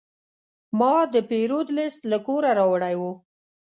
ما 0.79 0.93
د 1.13 1.15
پیرود 1.29 1.67
لیست 1.77 2.01
له 2.11 2.17
کوره 2.25 2.51
راوړی 2.59 2.95
و. 2.99 3.01